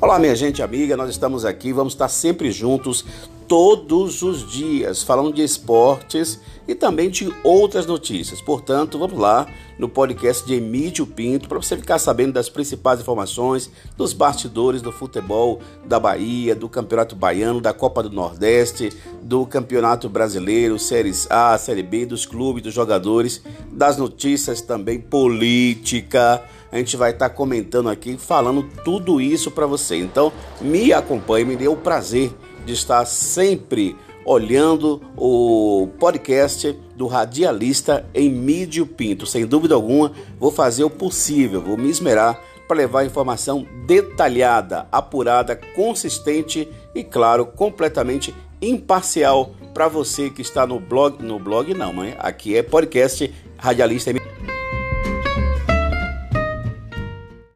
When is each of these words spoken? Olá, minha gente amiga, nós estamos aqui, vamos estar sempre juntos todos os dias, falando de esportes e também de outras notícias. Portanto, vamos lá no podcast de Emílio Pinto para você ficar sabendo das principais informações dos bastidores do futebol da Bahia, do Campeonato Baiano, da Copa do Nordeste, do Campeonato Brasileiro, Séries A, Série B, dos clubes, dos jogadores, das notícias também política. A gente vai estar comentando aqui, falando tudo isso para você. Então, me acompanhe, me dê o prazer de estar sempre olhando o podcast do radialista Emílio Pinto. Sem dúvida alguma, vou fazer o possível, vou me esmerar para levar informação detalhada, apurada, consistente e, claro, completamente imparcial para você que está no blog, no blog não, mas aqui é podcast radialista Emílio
Olá, 0.00 0.18
minha 0.18 0.34
gente 0.34 0.60
amiga, 0.60 0.96
nós 0.96 1.08
estamos 1.08 1.44
aqui, 1.44 1.72
vamos 1.72 1.92
estar 1.92 2.08
sempre 2.08 2.50
juntos 2.50 3.04
todos 3.46 4.22
os 4.22 4.50
dias, 4.50 5.02
falando 5.02 5.32
de 5.32 5.42
esportes 5.42 6.40
e 6.66 6.74
também 6.74 7.08
de 7.08 7.32
outras 7.44 7.86
notícias. 7.86 8.40
Portanto, 8.40 8.98
vamos 8.98 9.18
lá 9.18 9.46
no 9.78 9.88
podcast 9.88 10.44
de 10.46 10.54
Emílio 10.54 11.06
Pinto 11.06 11.48
para 11.48 11.58
você 11.58 11.76
ficar 11.76 11.98
sabendo 11.98 12.32
das 12.32 12.48
principais 12.48 13.00
informações 13.00 13.70
dos 13.96 14.12
bastidores 14.12 14.82
do 14.82 14.90
futebol 14.90 15.60
da 15.84 16.00
Bahia, 16.00 16.54
do 16.54 16.68
Campeonato 16.68 17.14
Baiano, 17.14 17.60
da 17.60 17.72
Copa 17.72 18.02
do 18.02 18.10
Nordeste, 18.10 18.92
do 19.22 19.46
Campeonato 19.46 20.08
Brasileiro, 20.08 20.78
Séries 20.78 21.30
A, 21.30 21.56
Série 21.56 21.82
B, 21.82 22.04
dos 22.04 22.26
clubes, 22.26 22.62
dos 22.62 22.74
jogadores, 22.74 23.42
das 23.70 23.96
notícias 23.96 24.60
também 24.60 24.98
política. 24.98 26.42
A 26.74 26.78
gente 26.78 26.96
vai 26.96 27.12
estar 27.12 27.30
comentando 27.30 27.88
aqui, 27.88 28.18
falando 28.18 28.68
tudo 28.84 29.20
isso 29.20 29.48
para 29.48 29.64
você. 29.64 29.94
Então, 29.94 30.32
me 30.60 30.92
acompanhe, 30.92 31.44
me 31.44 31.54
dê 31.54 31.68
o 31.68 31.76
prazer 31.76 32.32
de 32.66 32.72
estar 32.72 33.04
sempre 33.04 33.96
olhando 34.26 35.00
o 35.16 35.88
podcast 36.00 36.76
do 36.96 37.06
radialista 37.06 38.04
Emílio 38.12 38.86
Pinto. 38.86 39.24
Sem 39.24 39.46
dúvida 39.46 39.76
alguma, 39.76 40.10
vou 40.36 40.50
fazer 40.50 40.82
o 40.82 40.90
possível, 40.90 41.62
vou 41.62 41.76
me 41.76 41.88
esmerar 41.88 42.40
para 42.66 42.78
levar 42.78 43.04
informação 43.04 43.64
detalhada, 43.86 44.88
apurada, 44.90 45.54
consistente 45.54 46.68
e, 46.92 47.04
claro, 47.04 47.46
completamente 47.46 48.34
imparcial 48.60 49.54
para 49.72 49.86
você 49.86 50.28
que 50.28 50.42
está 50.42 50.66
no 50.66 50.80
blog, 50.80 51.22
no 51.22 51.38
blog 51.38 51.72
não, 51.72 51.92
mas 51.92 52.16
aqui 52.18 52.56
é 52.56 52.64
podcast 52.64 53.32
radialista 53.58 54.10
Emílio 54.10 54.53